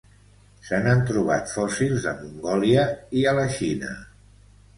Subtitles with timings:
[0.69, 2.87] Se n'han trobat fòssils a Mongòlia
[3.21, 3.93] i a la Xina.